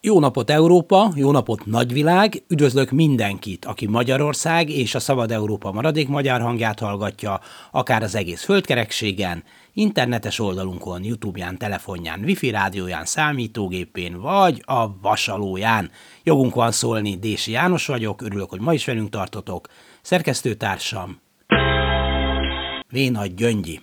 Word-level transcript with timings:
Jó 0.00 0.20
napot 0.20 0.50
Európa, 0.50 1.12
jó 1.14 1.30
napot 1.30 1.66
nagyvilág, 1.66 2.42
üdvözlök 2.48 2.90
mindenkit, 2.90 3.64
aki 3.64 3.86
Magyarország 3.86 4.70
és 4.70 4.94
a 4.94 5.00
Szabad 5.00 5.30
Európa 5.30 5.72
maradék 5.72 6.08
magyar 6.08 6.40
hangját 6.40 6.78
hallgatja, 6.78 7.40
akár 7.70 8.02
az 8.02 8.14
egész 8.14 8.44
földkerekségen, 8.44 9.44
internetes 9.72 10.38
oldalunkon, 10.38 11.04
Youtube-ján, 11.04 11.58
telefonján, 11.58 12.20
wifi 12.24 12.50
rádióján, 12.50 13.04
számítógépén, 13.04 14.20
vagy 14.20 14.62
a 14.66 15.00
vasalóján. 15.00 15.90
Jogunk 16.22 16.54
van 16.54 16.72
szólni, 16.72 17.16
Dési 17.16 17.50
János 17.50 17.86
vagyok, 17.86 18.22
örülök, 18.22 18.50
hogy 18.50 18.60
ma 18.60 18.72
is 18.72 18.84
velünk 18.84 19.08
tartotok. 19.08 19.68
Szerkesztőtársam, 20.02 21.20
Vénagy 22.88 23.34
Gyöngyi. 23.34 23.80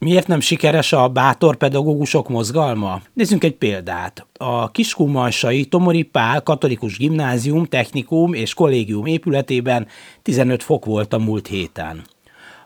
Miért 0.00 0.26
nem 0.26 0.40
sikeres 0.40 0.92
a 0.92 1.08
bátor 1.08 1.56
pedagógusok 1.56 2.28
mozgalma? 2.28 3.00
Nézzünk 3.12 3.44
egy 3.44 3.54
példát. 3.54 4.26
A 4.32 4.70
Kiskunmalsai 4.70 5.64
Tomori 5.64 6.02
Pál 6.02 6.42
Katolikus 6.42 6.98
Gimnázium, 6.98 7.64
Technikum 7.64 8.34
és 8.34 8.54
Kollégium 8.54 9.06
épületében 9.06 9.86
15 10.22 10.62
fok 10.62 10.84
volt 10.84 11.12
a 11.12 11.18
múlt 11.18 11.46
héten. 11.46 12.02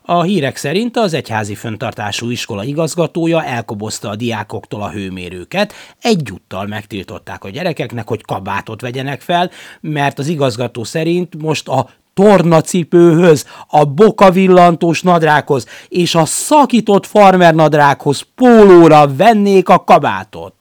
A 0.05 0.23
hírek 0.23 0.57
szerint 0.57 0.97
az 0.97 1.15
egyházi 1.15 1.55
föntartású 1.55 2.31
iskola 2.31 2.65
igazgatója 2.65 3.45
elkobozta 3.45 4.09
a 4.09 4.17
diákoktól 4.17 4.83
a 4.83 4.91
hőmérőket, 4.91 5.73
egyúttal 6.01 6.67
megtiltották 6.67 7.45
a 7.45 7.51
gyerekeknek, 7.51 8.09
hogy 8.09 8.23
kabátot 8.23 8.81
vegyenek 8.81 9.21
fel, 9.21 9.51
mert 9.81 10.19
az 10.19 10.29
igazgató 10.29 10.85
szerint 10.85 11.43
most 11.43 11.69
a 11.69 11.89
tornacipőhöz, 12.15 13.47
a 13.69 13.85
bokavillantós 13.85 15.03
nadrághoz 15.03 15.67
és 15.89 16.15
a 16.15 16.25
szakított 16.25 17.07
farmer 17.07 17.55
nadrághoz 17.55 18.27
pólóra 18.35 19.15
vennék 19.17 19.69
a 19.69 19.85
kabátot. 19.85 20.55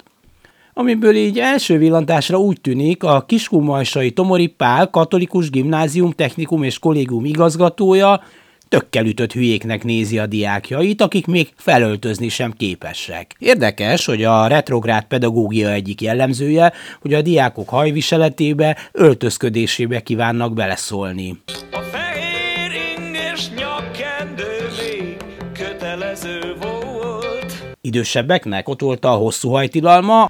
Amiből 0.74 1.16
így 1.16 1.40
első 1.40 1.78
villantásra 1.78 2.38
úgy 2.38 2.62
tűnik, 2.62 3.04
a 3.04 3.24
Kiskunmajsai 3.28 4.12
Tomori 4.12 4.48
Pál 4.48 4.90
katolikus 4.90 5.50
gimnázium, 5.50 6.12
technikum 6.12 6.64
és 6.64 6.80
kollégium 6.80 7.26
igazgatója 7.26 8.22
tökkel 8.72 9.06
ütött 9.06 9.32
hülyéknek 9.32 9.84
nézi 9.84 10.20
a 10.20 10.26
diákjait, 10.26 11.02
akik 11.02 11.26
még 11.26 11.50
felöltözni 11.56 12.30
sem 12.30 12.52
képesek. 12.52 13.36
Érdekes, 13.40 14.06
hogy 14.06 14.24
a 14.24 14.48
retrográd 14.48 15.04
pedagógia 15.04 15.72
egyik 15.72 16.02
jellemzője, 16.02 16.74
hogy 17.02 17.14
a 17.14 17.22
diákok 17.22 17.70
hajviseletébe, 17.70 18.78
öltözködésébe 18.92 20.00
kívánnak 20.00 20.54
beleszólni. 20.54 21.42
A 21.72 21.80
fehér 21.80 22.72
nyakkendő 23.56 24.68
még 24.82 25.18
kötelező 25.54 26.56
volt. 26.62 27.76
Idősebbeknek 27.82 28.70
ott 28.70 28.82
volt 28.82 29.06
a 29.06 29.12
hosszú 29.12 29.50
hajtilalma. 29.50 30.30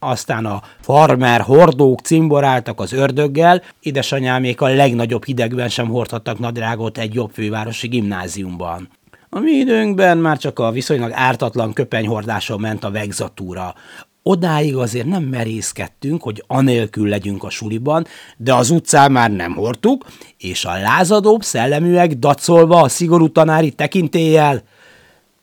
Aztán 0.00 0.46
a 0.46 0.62
farmer 0.80 1.40
hordók 1.40 2.00
cimboráltak 2.00 2.80
az 2.80 2.92
ördöggel, 2.92 3.62
édesanyámék 3.80 4.60
a 4.60 4.68
legnagyobb 4.68 5.24
hidegben 5.24 5.68
sem 5.68 5.88
hordhattak 5.88 6.38
nadrágot 6.38 6.98
egy 6.98 7.14
jobb 7.14 7.30
fővárosi 7.32 7.88
gimnáziumban. 7.88 8.88
A 9.28 9.38
mi 9.38 9.50
időnkben 9.50 10.18
már 10.18 10.38
csak 10.38 10.58
a 10.58 10.70
viszonylag 10.70 11.10
ártatlan 11.14 11.72
köpenyhordáson 11.72 12.60
ment 12.60 12.84
a 12.84 12.90
vegzatúra. 12.90 13.74
Odáig 14.22 14.76
azért 14.76 15.06
nem 15.06 15.22
merészkedtünk, 15.22 16.22
hogy 16.22 16.44
anélkül 16.46 17.08
legyünk 17.08 17.44
a 17.44 17.50
suliban, 17.50 18.06
de 18.36 18.54
az 18.54 18.70
utcán 18.70 19.12
már 19.12 19.30
nem 19.30 19.54
hordtuk, 19.54 20.06
és 20.38 20.64
a 20.64 20.80
lázadóbb 20.80 21.42
szelleműek 21.42 22.12
dacolva 22.12 22.80
a 22.80 22.88
szigorú 22.88 23.28
tanári 23.28 23.70
tekintéllyel 23.70 24.62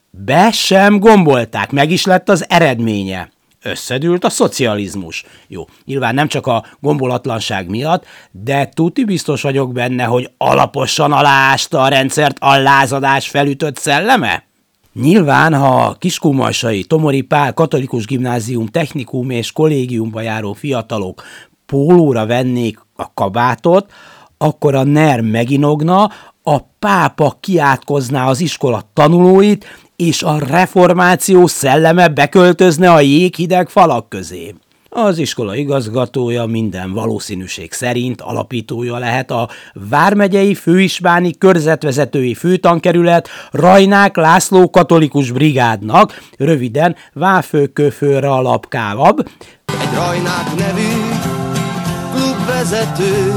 be 0.09 0.51
sem 0.51 0.99
gombolták, 0.99 1.71
meg 1.71 1.91
is 1.91 2.05
lett 2.05 2.29
az 2.29 2.45
eredménye 2.49 3.29
összedült 3.63 4.23
a 4.23 4.29
szocializmus. 4.29 5.23
Jó, 5.47 5.67
nyilván 5.85 6.13
nem 6.13 6.27
csak 6.27 6.47
a 6.47 6.65
gombolatlanság 6.79 7.69
miatt, 7.69 8.05
de 8.31 8.69
tuti 8.73 9.05
biztos 9.05 9.41
vagyok 9.41 9.71
benne, 9.71 10.03
hogy 10.03 10.29
alaposan 10.37 11.11
aláásta 11.11 11.81
a 11.81 11.87
rendszert 11.87 12.37
a 12.39 12.57
lázadás 12.57 13.27
felütött 13.27 13.77
szelleme? 13.77 14.45
Nyilván, 14.93 15.53
ha 15.53 15.85
a 15.85 15.93
kiskumasai 15.93 16.83
Tomori 16.83 17.21
Pál 17.21 17.53
katolikus 17.53 18.05
gimnázium 18.05 18.65
technikum 18.65 19.29
és 19.29 19.51
kollégiumba 19.51 20.21
járó 20.21 20.53
fiatalok 20.53 21.23
pólóra 21.65 22.25
vennék 22.25 22.79
a 22.95 23.13
kabátot, 23.13 23.91
akkor 24.37 24.75
a 24.75 24.83
NER 24.83 25.21
meginogna, 25.21 26.11
a 26.43 26.59
pápa 26.79 27.37
kiátkozná 27.39 28.27
az 28.27 28.39
iskola 28.39 28.81
tanulóit, 28.93 29.65
és 29.97 30.23
a 30.23 30.37
reformáció 30.39 31.47
szelleme 31.47 32.07
beköltözne 32.07 32.91
a 32.91 32.99
jéghideg 32.99 33.69
falak 33.69 34.09
közé. 34.09 34.53
Az 34.89 35.17
iskola 35.17 35.55
igazgatója 35.55 36.45
minden 36.45 36.93
valószínűség 36.93 37.71
szerint 37.71 38.21
alapítója 38.21 38.97
lehet 38.97 39.31
a 39.31 39.49
Vármegyei 39.89 40.53
Főispáni 40.53 41.37
Körzetvezetői 41.37 42.33
Főtankerület 42.33 43.29
Rajnák 43.51 44.15
László 44.15 44.69
Katolikus 44.69 45.31
Brigádnak, 45.31 46.21
röviden 46.37 46.95
Váfőköfőre 47.13 48.29
alapkávab. 48.29 49.27
Egy 49.65 49.95
Rajnák 49.95 50.55
nevű 50.57 50.87
klubvezető 52.13 53.33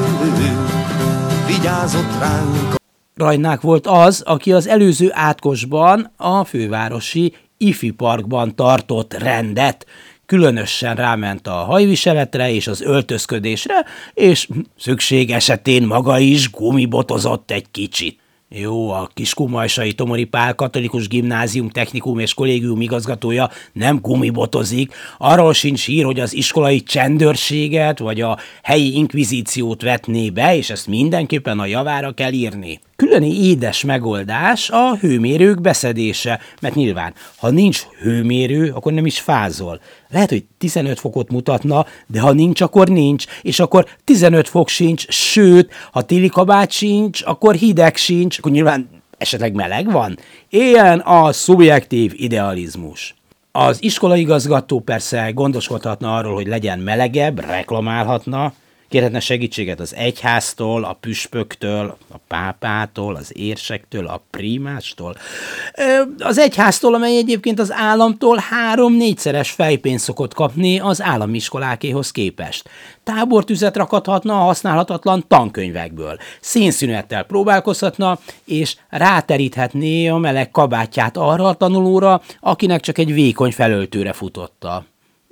vigyázott 1.47 2.19
ránk 2.19 2.79
Rajnák 3.21 3.61
volt 3.61 3.87
az, 3.87 4.21
aki 4.21 4.53
az 4.53 4.67
előző 4.67 5.11
átkosban 5.13 6.13
a 6.17 6.45
fővárosi 6.45 7.35
Ifi 7.57 7.91
Parkban 7.91 8.55
tartott 8.55 9.15
rendet, 9.15 9.87
különösen 10.27 10.95
ráment 10.95 11.47
a 11.47 11.53
hajviseletre 11.53 12.53
és 12.53 12.67
az 12.67 12.81
öltözködésre, 12.81 13.85
és 14.15 14.49
szükség 14.77 15.31
esetén 15.31 15.87
maga 15.87 16.19
is 16.19 16.51
gumibotozott 16.51 17.51
egy 17.51 17.71
kicsit. 17.71 18.20
Jó, 18.55 18.91
a 18.91 19.11
Kiskumajsai 19.15 19.93
Tomori 19.93 20.25
Pál 20.25 20.55
katolikus 20.55 21.09
gimnázium, 21.09 21.69
technikum 21.69 22.19
és 22.19 22.35
kollégium 22.35 22.81
igazgatója 22.81 23.51
nem 23.73 23.99
gumibotozik, 24.01 24.95
arról 25.19 25.53
sincs 25.53 25.87
hír, 25.87 26.05
hogy 26.05 26.21
az 26.21 26.35
iskolai 26.35 26.83
csendőrséget 26.83 27.99
vagy 27.99 28.21
a 28.21 28.39
helyi 28.63 28.95
inkvizíciót 28.97 29.83
vetné 29.83 30.31
be, 30.31 30.57
és 30.57 30.71
ezt 30.71 30.87
mindenképpen 30.87 31.59
a 31.59 31.67
javára 31.67 32.13
kell 32.13 32.33
írni. 32.33 32.81
Külön 32.97 33.23
édes 33.23 33.85
megoldás 33.85 34.71
a 34.71 34.97
hőmérők 34.97 35.61
beszedése, 35.61 36.41
mert 36.61 36.75
nyilván, 36.75 37.15
ha 37.37 37.51
nincs 37.51 37.83
hőmérő, 38.01 38.71
akkor 38.71 38.93
nem 38.93 39.07
is 39.07 39.21
fázol. 39.21 39.81
Lehet, 40.13 40.29
hogy 40.29 40.45
15 40.59 41.01
fokot 41.01 41.31
mutatna, 41.31 41.87
de 42.07 42.21
ha 42.21 42.33
nincs, 42.33 42.61
akkor 42.61 42.89
nincs, 42.89 43.25
és 43.43 43.61
akkor 43.61 43.87
15 44.05 44.49
fok 44.49 44.69
sincs, 44.69 45.09
sőt, 45.09 45.73
ha 45.93 46.03
téli 46.03 46.29
kabát 46.29 46.71
sincs, 46.71 47.23
akkor 47.25 47.55
hideg 47.55 47.97
sincs, 47.97 48.39
akkor 48.39 48.51
nyilván 48.51 48.89
esetleg 49.19 49.55
meleg 49.55 49.93
van. 49.93 50.19
Ilyen 50.49 50.99
a 50.99 51.33
szubjektív 51.33 52.13
idealizmus. 52.17 53.15
Az 53.53 53.83
iskolaigazgató 53.83 54.81
persze 54.81 55.31
gondoskodhatna 55.31 56.17
arról, 56.17 56.35
hogy 56.35 56.47
legyen 56.47 56.79
melegebb, 56.79 57.41
reklamálhatna, 57.41 58.53
Kérhetne 58.91 59.21
segítséget 59.21 59.81
az 59.81 59.95
egyháztól, 59.95 60.85
a 60.85 60.93
püspöktől, 60.93 61.97
a 62.09 62.17
pápától, 62.29 63.17
az 63.17 63.33
érsektől, 63.37 64.07
a 64.07 64.23
primástól. 64.31 65.17
Az 66.19 66.39
egyháztól, 66.39 66.95
amely 66.95 67.17
egyébként 67.17 67.59
az 67.59 67.73
államtól 67.73 68.45
három-négyszeres 68.51 69.51
fejpénzt 69.51 70.05
szokott 70.05 70.35
kapni 70.35 70.81
az 70.81 71.03
állami 71.03 71.37
iskolákéhoz 71.37 72.11
képest. 72.11 72.69
Tábortüzet 73.05 73.77
rakathatna 73.77 74.41
a 74.41 74.45
használhatatlan 74.45 75.25
tankönyvekből. 75.29 76.19
Szénszünettel 76.41 77.23
próbálkozhatna, 77.23 78.19
és 78.45 78.77
ráteríthetné 78.89 80.09
a 80.09 80.17
meleg 80.17 80.51
kabátját 80.51 81.17
arra 81.17 81.49
a 81.49 81.55
tanulóra, 81.55 82.23
akinek 82.41 82.81
csak 82.81 82.99
egy 82.99 83.13
vékony 83.13 83.53
felöltőre 83.53 84.13
futotta. 84.13 84.85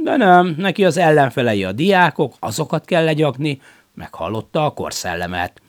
De 0.03 0.17
nem, 0.17 0.55
neki 0.59 0.85
az 0.85 0.97
ellenfelei 0.97 1.65
a 1.65 1.73
diákok, 1.73 2.35
azokat 2.39 2.85
kell 2.85 3.05
legyakni, 3.05 3.61
meghallotta 3.95 4.65
a 4.65 4.71
korszellemet. 4.71 5.61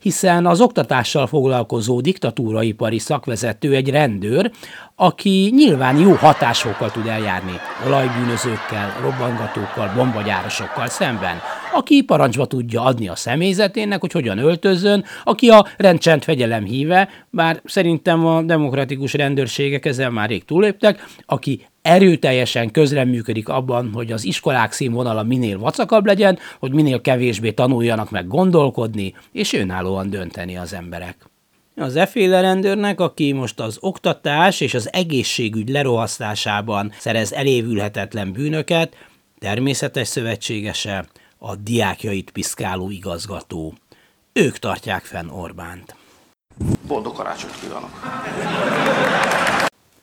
Hiszen 0.00 0.46
az 0.46 0.60
oktatással 0.60 1.26
foglalkozó 1.26 2.00
diktatúraipari 2.00 2.98
szakvezető 2.98 3.74
egy 3.74 3.90
rendőr, 3.90 4.50
aki 4.94 5.50
nyilván 5.54 5.96
jó 5.98 6.12
hatásokkal 6.12 6.90
tud 6.90 7.06
eljárni 7.06 7.52
olajbűnözőkkel, 7.86 8.96
robbangatókkal, 9.00 9.92
bombagyárosokkal 9.94 10.86
szemben, 10.86 11.40
aki 11.72 12.02
parancsba 12.02 12.46
tudja 12.46 12.82
adni 12.82 13.08
a 13.08 13.16
személyzetének, 13.16 14.00
hogy 14.00 14.12
hogyan 14.12 14.38
öltözzön, 14.38 15.04
aki 15.24 15.48
a 15.48 15.66
rendcsend 15.76 16.22
fegyelem 16.22 16.64
híve, 16.64 17.08
bár 17.30 17.60
szerintem 17.64 18.26
a 18.26 18.42
demokratikus 18.42 19.12
rendőrségek 19.12 19.86
ezzel 19.86 20.10
már 20.10 20.28
rég 20.28 20.44
túléptek, 20.44 21.04
aki 21.26 21.66
erőteljesen 21.82 22.70
közreműködik 22.70 23.48
abban, 23.48 23.90
hogy 23.92 24.12
az 24.12 24.24
iskolák 24.24 24.72
színvonala 24.72 25.22
minél 25.22 25.58
vacakabb 25.58 26.06
legyen, 26.06 26.38
hogy 26.58 26.72
minél 26.72 27.00
kevésbé 27.00 27.50
tanuljanak 27.50 28.10
meg 28.10 28.26
gondolkodni, 28.26 29.14
és 29.32 29.52
önállóan 29.52 30.10
dönteni 30.10 30.56
az 30.56 30.72
emberek. 30.72 31.16
Az 31.76 31.96
efféle 31.96 32.40
rendőrnek, 32.40 33.00
aki 33.00 33.32
most 33.32 33.60
az 33.60 33.78
oktatás 33.80 34.60
és 34.60 34.74
az 34.74 34.92
egészségügy 34.92 35.68
lerohasztásában 35.68 36.92
szerez 36.98 37.32
elévülhetetlen 37.32 38.32
bűnöket, 38.32 38.94
természetes 39.38 40.08
szövetségese 40.08 41.06
a 41.38 41.56
diákjait 41.56 42.30
piszkáló 42.30 42.90
igazgató. 42.90 43.74
Ők 44.32 44.58
tartják 44.58 45.04
fenn 45.04 45.28
Orbánt. 45.28 45.94
Boldog 46.86 47.14
karácsonyt 47.14 47.60
kívánok! 47.60 47.90